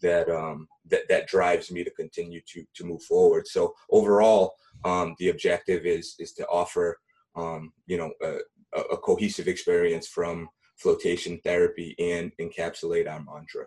[0.00, 3.46] that um that that drives me to continue to to move forward.
[3.46, 6.98] So overall um the objective is is to offer
[7.36, 13.66] um you know a, a cohesive experience from flotation therapy and encapsulate our mantra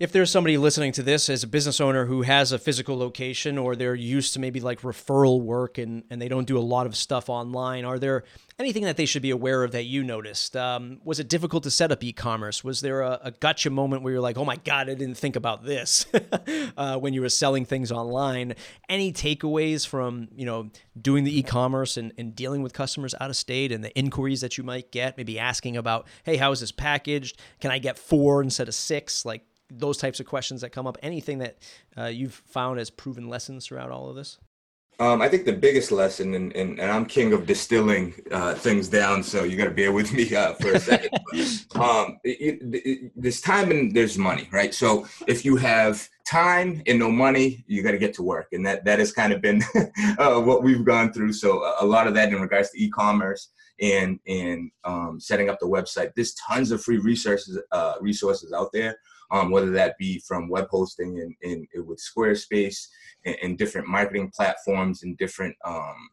[0.00, 3.58] if there's somebody listening to this as a business owner who has a physical location
[3.58, 6.86] or they're used to maybe like referral work and, and they don't do a lot
[6.86, 8.24] of stuff online, are there
[8.58, 10.56] anything that they should be aware of that you noticed?
[10.56, 12.64] Um, was it difficult to set up e-commerce?
[12.64, 15.36] Was there a, a, gotcha moment where you're like, oh my God, I didn't think
[15.36, 16.06] about this
[16.78, 18.54] uh, when you were selling things online?
[18.88, 23.36] Any takeaways from, you know, doing the e-commerce and, and dealing with customers out of
[23.36, 26.72] state and the inquiries that you might get, maybe asking about, hey, how is this
[26.72, 27.38] packaged?
[27.60, 29.26] Can I get four instead of six?
[29.26, 30.98] Like, those types of questions that come up.
[31.02, 31.58] Anything that
[31.96, 34.38] uh, you've found as proven lessons throughout all of this?
[35.00, 38.86] Um, I think the biggest lesson, and, and, and I'm king of distilling uh, things
[38.86, 41.08] down, so you got to bear with me uh, for a second.
[41.32, 44.74] but, um, it, it, it, there's time and there's money, right?
[44.74, 48.64] So if you have time and no money, you got to get to work, and
[48.66, 49.62] that that has kind of been
[50.18, 51.32] uh, what we've gone through.
[51.32, 53.48] So a, a lot of that in regards to e-commerce
[53.80, 56.12] and and um, setting up the website.
[56.14, 58.98] There's tons of free resources uh, resources out there
[59.30, 62.88] um, whether that be from web hosting and, and with Squarespace
[63.24, 66.10] and, and, different marketing platforms and different um,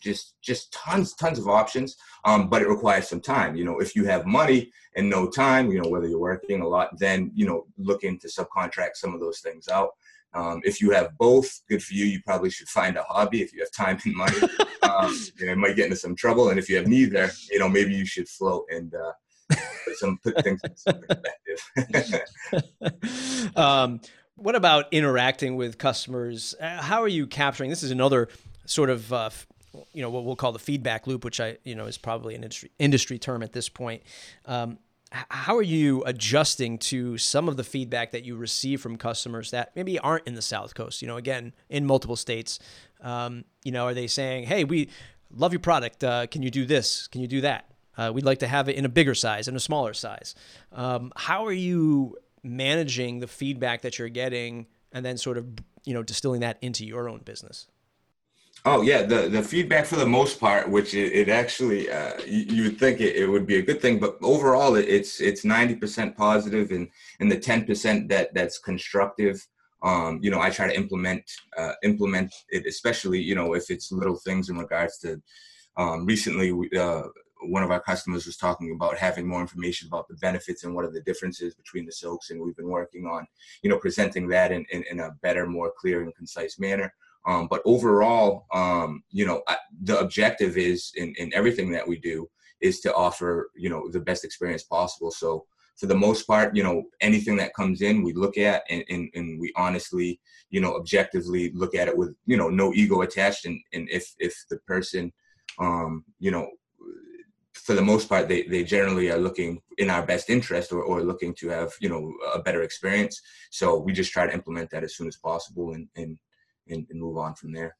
[0.00, 1.96] just just tons tons of options.
[2.24, 3.56] Um, but it requires some time.
[3.56, 6.68] You know if you have money and no time you know whether you're working a
[6.68, 9.90] lot then you know look into subcontract some of those things out.
[10.34, 12.04] Um, if you have both good for you.
[12.06, 14.36] You probably should find a hobby if you have time and money.
[14.84, 16.50] Um, you know might get into some trouble.
[16.50, 19.12] And if you have neither you know maybe you should float and uh,
[19.84, 20.72] put some put things in
[21.80, 22.22] perspective.
[23.56, 24.00] um,
[24.36, 26.54] what about interacting with customers?
[26.60, 27.70] Uh, how are you capturing?
[27.70, 28.28] This is another
[28.66, 29.30] sort of uh,
[29.92, 32.42] you know what we'll call the feedback loop, which I you know is probably an
[32.42, 34.02] industry industry term at this point.
[34.46, 34.78] Um,
[35.10, 39.70] how are you adjusting to some of the feedback that you receive from customers that
[39.76, 41.02] maybe aren't in the South Coast?
[41.02, 42.58] You know, again, in multiple states.
[43.00, 44.88] Um, you know, are they saying, "Hey, we
[45.30, 46.02] love your product.
[46.02, 47.06] Uh, can you do this?
[47.06, 49.56] Can you do that?" Uh, we'd like to have it in a bigger size and
[49.56, 50.34] a smaller size.
[50.72, 55.46] Um, how are you managing the feedback that you're getting and then sort of
[55.84, 57.66] you know distilling that into your own business?
[58.66, 62.44] Oh yeah, the the feedback for the most part, which it, it actually uh, you,
[62.48, 65.44] you, would think it, it, would be a good thing, but overall it, it's it's
[65.44, 66.88] ninety percent positive, and
[67.20, 69.46] and the ten percent that that's constructive.
[69.82, 73.92] Um, you know, I try to implement uh, implement it, especially you know if it's
[73.92, 75.20] little things in regards to.
[75.76, 77.02] Um, recently, uh,
[77.48, 80.84] one of our customers was talking about having more information about the benefits and what
[80.84, 83.26] are the differences between the soaks and we've been working on
[83.62, 86.92] you know presenting that in, in, in a better more clear and concise manner.
[87.26, 91.98] Um, but overall um, you know I, the objective is in, in everything that we
[91.98, 92.28] do
[92.60, 95.10] is to offer you know the best experience possible.
[95.10, 98.84] So for the most part you know anything that comes in we look at and,
[98.88, 103.02] and, and we honestly you know objectively look at it with you know no ego
[103.02, 103.46] attached.
[103.46, 105.12] And, and if if the person
[105.58, 106.48] um, you know
[107.54, 111.02] for the most part, they, they generally are looking in our best interest or, or
[111.02, 113.22] looking to have, you know, a better experience.
[113.50, 116.18] So we just try to implement that as soon as possible and, and,
[116.68, 117.76] and, and move on from there.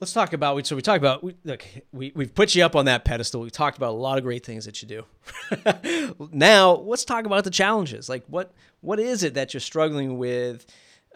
[0.00, 2.86] Let's talk about, so we talk about, we, look, we, we've put you up on
[2.86, 3.40] that pedestal.
[3.40, 6.14] We've talked about a lot of great things that you do.
[6.32, 8.08] now let's talk about the challenges.
[8.08, 10.66] Like what, what is it that you're struggling with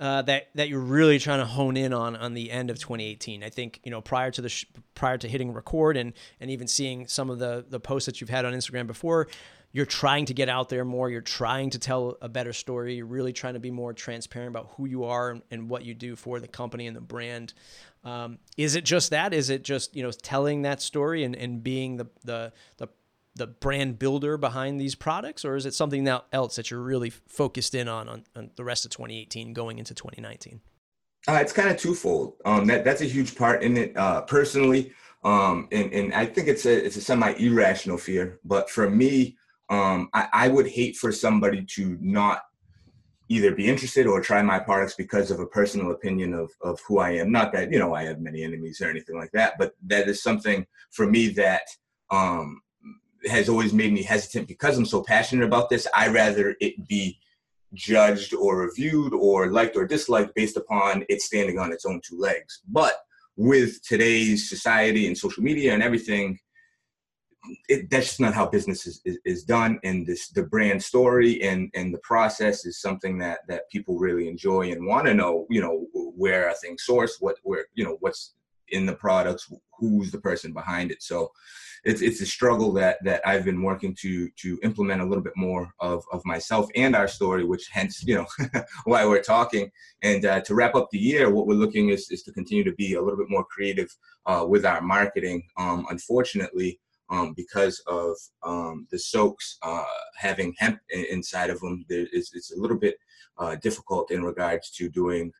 [0.02, 3.44] uh, that that you're really trying to hone in on on the end of 2018.
[3.44, 6.66] I think you know prior to the sh- prior to hitting record and and even
[6.66, 9.28] seeing some of the the posts that you've had on Instagram before,
[9.70, 11.08] you're trying to get out there more.
[11.08, 12.96] You're trying to tell a better story.
[12.96, 15.94] You're really trying to be more transparent about who you are and, and what you
[15.94, 17.54] do for the company and the brand.
[18.02, 19.32] Um, is it just that?
[19.32, 22.88] Is it just you know telling that story and, and being the the the
[23.34, 27.74] the brand builder behind these products, or is it something else that you're really focused
[27.74, 30.60] in on, on, on the rest of 2018 going into 2019?
[31.28, 32.34] Uh, it's kind of twofold.
[32.44, 33.96] Um, that that's a huge part in it.
[33.96, 34.92] Uh, personally,
[35.24, 38.40] um, and and I think it's a it's a semi irrational fear.
[38.44, 39.36] But for me,
[39.70, 42.42] um, I, I would hate for somebody to not
[43.28, 46.98] either be interested or try my products because of a personal opinion of of who
[46.98, 47.30] I am.
[47.30, 50.22] Not that you know I have many enemies or anything like that, but that is
[50.22, 51.62] something for me that
[52.10, 52.60] um,
[53.26, 55.86] has always made me hesitant because I'm so passionate about this.
[55.94, 57.18] I rather it be
[57.74, 62.18] judged or reviewed or liked or disliked based upon it standing on its own two
[62.18, 62.60] legs.
[62.68, 62.94] But
[63.36, 66.38] with today's society and social media and everything,
[67.68, 69.80] it, that's just not how business is, is, is, done.
[69.82, 74.28] And this the brand story and and the process is something that that people really
[74.28, 75.46] enjoy and want to know.
[75.50, 78.34] You know where are things sourced, what where you know what's
[78.72, 81.02] in the products, who's the person behind it.
[81.02, 81.30] So
[81.84, 85.36] it's it's a struggle that that I've been working to to implement a little bit
[85.36, 88.26] more of of myself and our story, which hence you know
[88.84, 89.70] why we're talking.
[90.02, 92.74] And uh, to wrap up the year, what we're looking is is to continue to
[92.74, 93.88] be a little bit more creative
[94.26, 95.42] uh, with our marketing.
[95.56, 96.80] Um, unfortunately.
[97.10, 99.84] Um, because of um, the soaks uh,
[100.16, 102.96] having hemp inside of them, there is, it's a little bit
[103.36, 105.30] uh, difficult in regards to doing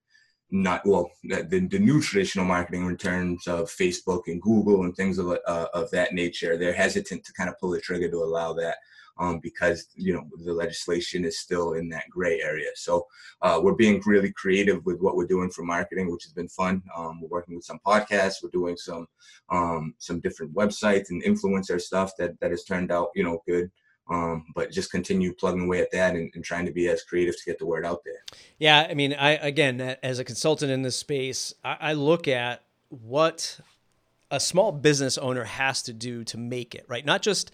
[0.52, 5.18] not well the, the new traditional marketing in terms of facebook and google and things
[5.18, 8.52] of, uh, of that nature they're hesitant to kind of pull the trigger to allow
[8.52, 8.76] that
[9.18, 12.70] um, because you know the legislation is still in that gray area.
[12.74, 13.06] So
[13.42, 16.82] uh, we're being really creative with what we're doing for marketing which has been fun.
[16.96, 19.06] Um, we're working with some podcasts we're doing some
[19.50, 23.70] um, some different websites and influencer stuff that that has turned out you know good
[24.12, 27.36] um, but just continue plugging away at that and, and, trying to be as creative
[27.36, 28.24] to get the word out there.
[28.58, 32.62] Yeah, I mean, I again, as a consultant in this space, I, I look at
[32.88, 33.60] what
[34.30, 37.04] a small business owner has to do to make it, right?
[37.04, 37.52] Not just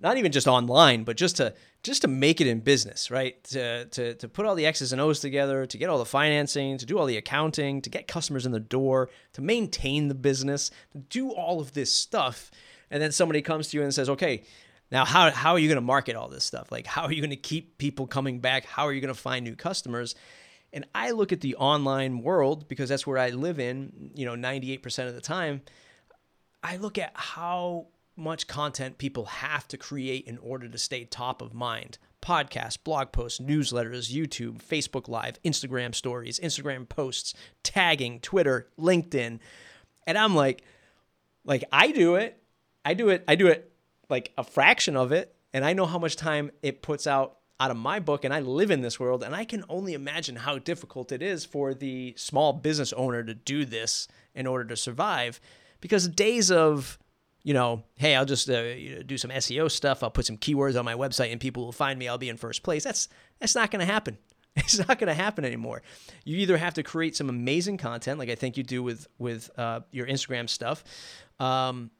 [0.00, 3.42] not even just online, but just to just to make it in business, right?
[3.44, 6.78] To, to, to put all the X's and O's together, to get all the financing,
[6.78, 10.70] to do all the accounting, to get customers in the door, to maintain the business,
[10.92, 12.52] to do all of this stuff.
[12.88, 14.44] And then somebody comes to you and says, okay,
[14.92, 16.70] now how, how are you going to market all this stuff?
[16.70, 18.66] Like, how are you going to keep people coming back?
[18.66, 20.14] How are you going to find new customers?
[20.70, 24.34] And I look at the online world because that's where I live in, you know,
[24.34, 25.62] 98% of the time.
[26.62, 31.40] I look at how much content people have to create in order to stay top
[31.40, 31.96] of mind.
[32.20, 39.40] Podcasts, blog posts, newsletters, YouTube, Facebook Live, Instagram stories, Instagram posts, tagging, Twitter, LinkedIn.
[40.06, 40.62] And I'm like,
[41.44, 42.38] like I do it.
[42.84, 43.24] I do it.
[43.26, 43.71] I do it
[44.12, 45.34] like a fraction of it.
[45.52, 48.40] And I know how much time it puts out out of my book and I
[48.40, 52.12] live in this world and I can only imagine how difficult it is for the
[52.16, 55.40] small business owner to do this in order to survive
[55.80, 56.98] because days of
[57.44, 60.02] you know, hey, I'll just uh, do some SEO stuff.
[60.02, 62.06] I'll put some keywords on my website, and people will find me.
[62.06, 62.84] I'll be in first place.
[62.84, 63.08] That's
[63.40, 64.18] that's not going to happen.
[64.54, 65.80] It's not going to happen anymore.
[66.24, 69.50] You either have to create some amazing content, like I think you do with with
[69.56, 70.84] uh, your Instagram stuff,
[71.40, 71.90] um,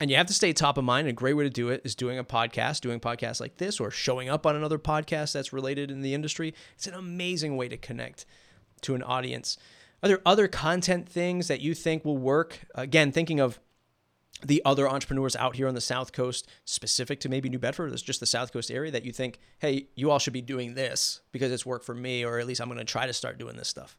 [0.00, 1.06] and you have to stay top of mind.
[1.06, 3.78] And a great way to do it is doing a podcast, doing podcasts like this,
[3.78, 6.54] or showing up on another podcast that's related in the industry.
[6.74, 8.26] It's an amazing way to connect
[8.82, 9.56] to an audience.
[10.02, 12.60] Are there other content things that you think will work?
[12.74, 13.60] Again, thinking of
[14.44, 18.02] the other entrepreneurs out here on the South Coast, specific to maybe New Bedford, it's
[18.02, 21.20] just the South Coast area, that you think, hey, you all should be doing this
[21.30, 23.56] because it's worked for me, or at least I'm going to try to start doing
[23.56, 23.96] this stuff?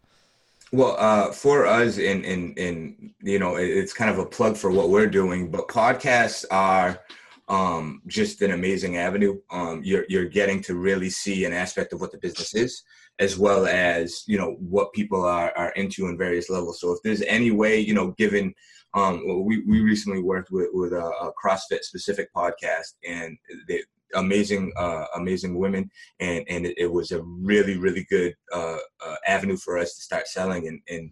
[0.73, 4.71] Well, uh, for us, in in in you know, it's kind of a plug for
[4.71, 6.99] what we're doing, but podcasts are
[7.47, 9.39] um, just an amazing avenue.
[9.51, 12.81] Um, you're you're getting to really see an aspect of what the business is,
[13.19, 16.81] as well as you know what people are are into in various levels.
[16.81, 18.51] So if there's any way, you know, given
[18.95, 23.81] um, we, we recently worked with, with a, a CrossFit specific podcast and they,
[24.15, 25.89] amazing, uh, amazing women.
[26.19, 30.01] And, and it, it, was a really, really good uh, uh, avenue for us to
[30.01, 30.67] start selling.
[30.67, 31.11] And, and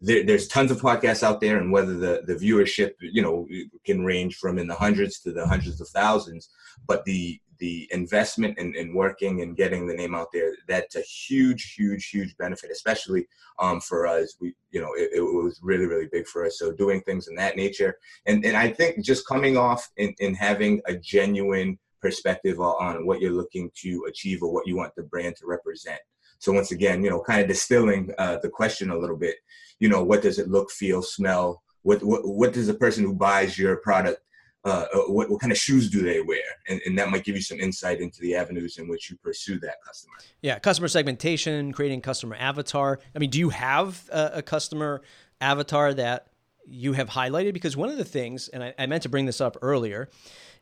[0.00, 3.46] there, there's tons of podcasts out there and whether the, the viewership, you know,
[3.84, 6.50] can range from in the hundreds to the hundreds of thousands,
[6.86, 11.02] but the, the investment in, in working and getting the name out there, that's a
[11.02, 14.36] huge, huge, huge benefit, especially um, for us.
[14.40, 16.58] We, you know, it, it, was really, really big for us.
[16.58, 17.98] So doing things in that nature.
[18.26, 23.20] And, and I think just coming off and, and having a genuine perspective on what
[23.20, 26.00] you're looking to achieve or what you want the brand to represent.
[26.38, 29.36] So once again, you know, kind of distilling uh, the question a little bit,
[29.78, 31.62] you know, what does it look, feel, smell?
[31.82, 34.20] What, what, what does the person who buys your product
[34.62, 37.34] uh, uh, what, what kind of shoes do they wear and, and that might give
[37.34, 41.72] you some insight into the avenues in which you pursue that customer yeah customer segmentation
[41.72, 45.00] creating customer avatar i mean do you have a, a customer
[45.40, 46.26] avatar that
[46.66, 49.40] you have highlighted because one of the things and I, I meant to bring this
[49.40, 50.10] up earlier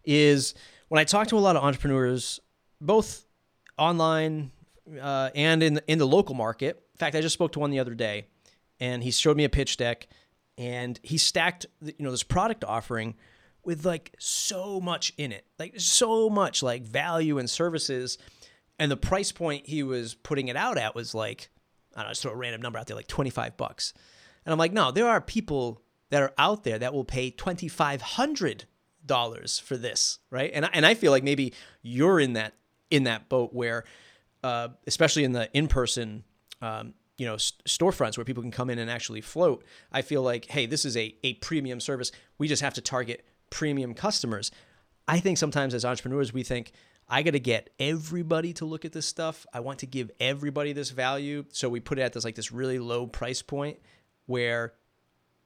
[0.05, 0.55] is
[0.89, 2.41] when i talk to a lot of entrepreneurs
[2.81, 3.27] both
[3.77, 4.51] online
[5.01, 7.79] uh, and in in the local market in fact i just spoke to one the
[7.79, 8.27] other day
[8.81, 10.07] and he showed me a pitch deck
[10.57, 13.15] and he stacked you know this product offering
[13.69, 18.17] with like so much in it, like so much like value and services.
[18.79, 21.51] And the price point he was putting it out at was like,
[21.95, 23.93] I don't know, just throw a random number out there, like 25 bucks.
[24.47, 27.31] And I'm like, no, there are people that are out there that will pay
[29.09, 30.51] $2,500 for this, right?
[30.53, 32.55] And, and I feel like maybe you're in that,
[32.91, 33.85] in that boat where,
[34.43, 36.25] uh, especially in the in-person,
[36.63, 39.65] um, you know, st- storefronts where people can come in and actually float.
[39.91, 42.13] I feel like, hey, this is a, a premium service.
[42.39, 44.51] We just have to target premium customers.
[45.09, 46.73] I think sometimes as entrepreneurs, we think,
[47.09, 49.47] I got to get everybody to look at this stuff.
[49.53, 51.47] I want to give everybody this value.
[51.49, 53.79] So we put it at this like this really low price point
[54.27, 54.75] where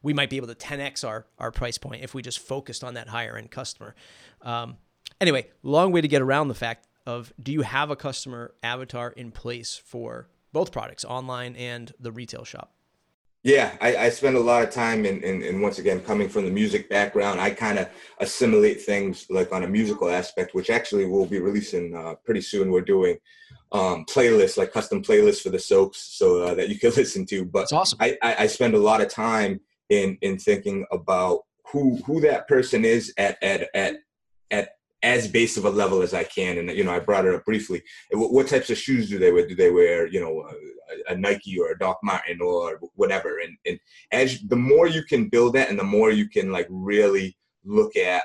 [0.02, 2.94] we might be able to 10x our, our price point if we just focused on
[2.94, 3.94] that higher end customer.
[4.42, 4.76] Um,
[5.20, 9.10] anyway, long way to get around the fact of do you have a customer avatar
[9.10, 12.74] in place for both products, online and the retail shop?
[13.44, 16.44] Yeah, I, I spend a lot of time in, in, in, once again coming from
[16.44, 17.88] the music background, I kind of
[18.20, 22.70] assimilate things like on a musical aspect, which actually we'll be releasing uh, pretty soon.
[22.70, 23.16] We're doing
[23.72, 27.44] um, playlists, like custom playlists for the soaks, so uh, that you can listen to.
[27.44, 27.98] But That's awesome.
[28.00, 29.60] I, I, I spend a lot of time
[29.92, 33.96] in in thinking about who who that person is at at at
[34.50, 34.70] at
[35.02, 36.58] as base of a level as I can.
[36.58, 37.83] And you know, I brought it up briefly.
[38.12, 39.46] What, what types of shoes do they wear?
[39.46, 40.48] Do they wear you know
[41.08, 43.38] a, a, Nike or a Doc Martin or whatever?
[43.40, 43.79] And and
[44.12, 47.96] as the more you can build that, and the more you can like really look
[47.96, 48.23] at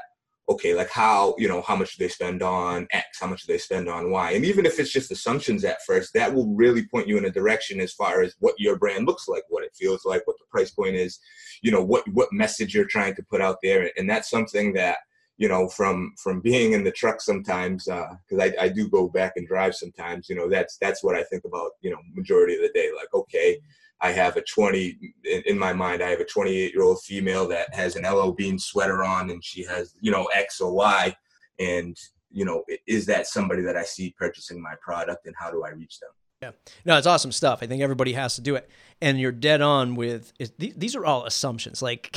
[0.50, 3.52] okay, like how, you know, how much do they spend on X, how much do
[3.52, 4.32] they spend on Y?
[4.32, 7.32] And even if it's just assumptions at first, that will really point you in a
[7.32, 10.45] direction as far as what your brand looks like, what it feels like, what the
[10.50, 11.20] price point is,
[11.62, 13.91] you know, what what message you're trying to put out there.
[13.98, 15.00] And that's something that,
[15.38, 19.34] you know, from from being in the truck sometimes, uh, I, I do go back
[19.36, 22.62] and drive sometimes, you know, that's that's what I think about, you know, majority of
[22.62, 22.89] the day.
[22.95, 23.60] Like, okay,
[24.02, 24.98] I have a 20
[25.45, 26.04] in, my mind.
[26.04, 29.43] I have a 28 year old female that has an LL Bean sweater on, and
[29.43, 31.16] she has you know X or Y,
[31.60, 31.98] and
[32.30, 35.70] you know is that somebody that I see purchasing my product, and how do I
[35.70, 36.12] reach them?
[36.42, 36.52] Yeah,
[36.86, 37.64] no, it's awesome stuff.
[37.64, 38.70] I think everybody has to do it,
[39.02, 40.34] and you're dead on with.
[40.60, 41.82] these are all assumptions.
[41.82, 42.16] Like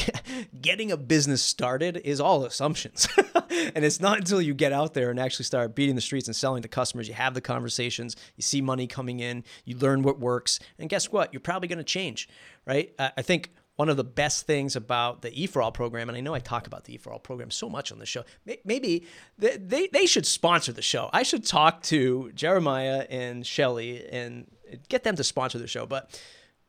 [0.60, 3.08] getting a business started is all assumptions,
[3.50, 6.36] and it's not until you get out there and actually start beating the streets and
[6.36, 10.20] selling to customers, you have the conversations, you see money coming in, you learn what
[10.20, 11.32] works, and guess what?
[11.32, 12.28] You're probably going to change,
[12.66, 12.92] right?
[12.98, 13.50] I think
[13.80, 16.84] one of the best things about the EforAll program, and I know I talk about
[16.84, 19.06] the EforAll program so much on the show, maybe
[19.38, 21.08] they, they, they should sponsor the show.
[21.14, 24.46] I should talk to Jeremiah and Shelly and
[24.90, 25.86] get them to sponsor the show.
[25.86, 26.20] But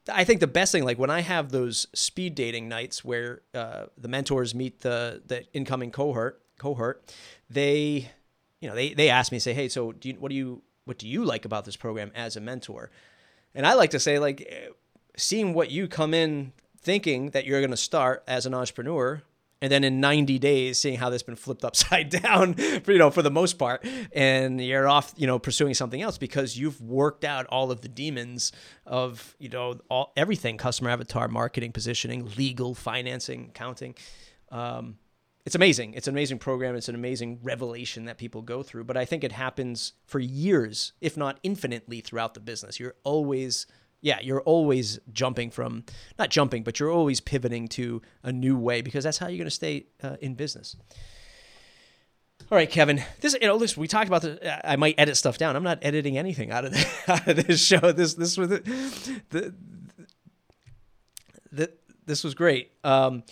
[0.09, 3.87] I think the best thing, like when I have those speed dating nights where uh,
[3.97, 7.13] the mentors meet the the incoming cohort, cohort,
[7.49, 8.09] they,
[8.61, 10.97] you know, they they ask me, say, hey, so do you, what do you what
[10.97, 12.89] do you like about this program as a mentor?
[13.53, 14.69] And I like to say, like, eh,
[15.17, 19.21] seeing what you come in thinking that you're going to start as an entrepreneur
[19.61, 22.97] and then in 90 days seeing how this has been flipped upside down for, you
[22.97, 26.81] know for the most part and you're off you know pursuing something else because you've
[26.81, 28.51] worked out all of the demons
[28.85, 33.95] of you know all everything customer avatar marketing positioning legal financing accounting.
[34.49, 34.97] Um,
[35.43, 35.95] it's amazing.
[35.95, 36.75] It's an amazing program.
[36.75, 40.93] It's an amazing revelation that people go through but i think it happens for years
[41.01, 42.79] if not infinitely throughout the business.
[42.79, 43.67] You're always
[44.01, 45.85] yeah, you're always jumping from,
[46.17, 49.45] not jumping, but you're always pivoting to a new way because that's how you're going
[49.45, 50.75] to stay uh, in business.
[52.51, 53.01] All right, Kevin.
[53.21, 53.79] This, you know, listen.
[53.79, 54.69] We talked about the.
[54.69, 55.55] I might edit stuff down.
[55.55, 57.91] I'm not editing anything out of, the, out of this show.
[57.91, 58.59] This, this was the,
[59.29, 59.55] the,
[61.51, 61.71] the
[62.05, 62.71] this was great.
[62.83, 63.23] Um,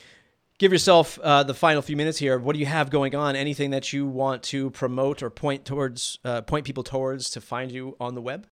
[0.57, 2.37] give yourself uh, the final few minutes here.
[2.37, 3.35] What do you have going on?
[3.35, 7.71] Anything that you want to promote or point towards, uh, point people towards to find
[7.71, 8.47] you on the web?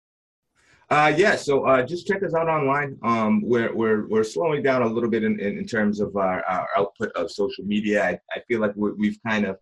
[0.89, 2.97] Uh, yeah, so uh, just check us out online.
[3.03, 6.45] Um, we're, we're, we're slowing down a little bit in, in, in terms of our,
[6.45, 8.05] our output of social media.
[8.05, 9.59] I, I feel like we have kind of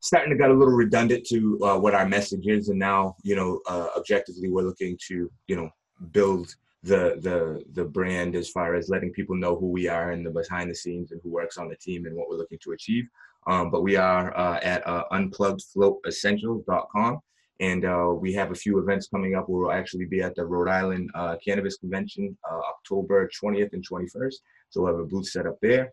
[0.00, 2.68] starting to get a little redundant to uh, what our message is.
[2.68, 5.70] And now, you know, uh, objectively, we're looking to, you know,
[6.10, 6.52] build
[6.82, 10.30] the, the, the brand as far as letting people know who we are and the
[10.30, 13.04] behind the scenes and who works on the team and what we're looking to achieve.
[13.46, 17.20] Um, but we are uh, at uh, unpluggedfloatessentials.com.
[17.60, 19.46] And uh, we have a few events coming up.
[19.48, 24.34] We'll actually be at the Rhode Island uh, Cannabis Convention uh, October 20th and 21st.
[24.70, 25.92] So we'll have a booth set up there.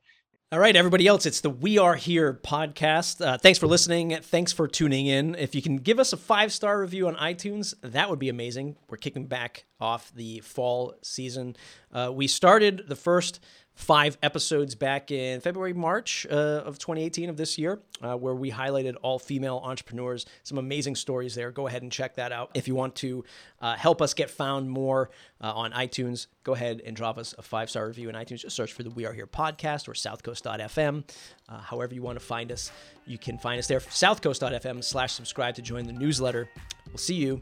[0.54, 3.26] All right, everybody else, it's the We Are Here podcast.
[3.26, 4.16] Uh, thanks for listening.
[4.22, 5.34] Thanks for tuning in.
[5.34, 8.76] If you can give us a five star review on iTunes, that would be amazing.
[8.88, 11.56] We're kicking back off the fall season.
[11.92, 13.40] Uh, we started the first
[13.76, 18.52] five episodes back in February, March uh, of 2018 of this year, uh, where we
[18.52, 20.26] highlighted all female entrepreneurs.
[20.44, 21.52] Some amazing stories there.
[21.52, 22.52] Go ahead and check that out.
[22.54, 23.24] If you want to
[23.62, 25.10] uh, help us get found more
[25.42, 28.42] uh, on iTunes, go ahead and drop us a five star review in iTunes.
[28.42, 31.04] Just search for the We Are Here podcast or southcoast.fm.
[31.50, 32.72] Uh, however, you want to find us,
[33.06, 33.80] you can find us there.
[33.80, 36.50] Southcoast.fm slash subscribe to join the newsletter.
[36.88, 37.42] We'll see you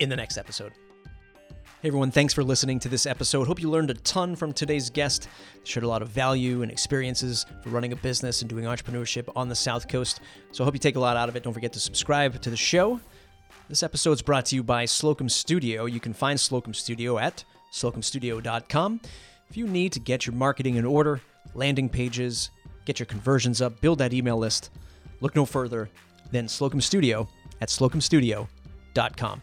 [0.00, 0.72] in the next episode.
[1.82, 3.48] Hey everyone, thanks for listening to this episode.
[3.48, 5.28] Hope you learned a ton from today's guest.
[5.64, 9.48] Shared a lot of value and experiences for running a business and doing entrepreneurship on
[9.48, 10.20] the South Coast.
[10.52, 11.42] So I hope you take a lot out of it.
[11.42, 13.00] Don't forget to subscribe to the show.
[13.68, 15.86] This episode is brought to you by Slocum Studio.
[15.86, 19.00] You can find Slocum Studio at slocumstudio.com.
[19.50, 21.20] If you need to get your marketing in order,
[21.52, 22.52] landing pages,
[22.84, 24.70] get your conversions up, build that email list,
[25.20, 25.90] look no further
[26.30, 27.26] than Slocum Studio
[27.60, 29.42] at slocumstudio.com.